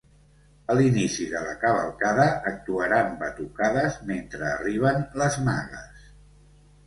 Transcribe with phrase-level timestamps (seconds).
[0.73, 6.11] A l’inici de la cavalcada actuaran batucades mentre arriben les magues.